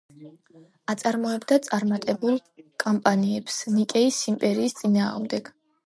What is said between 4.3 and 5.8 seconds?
იმპერიის წინააღმდეგ.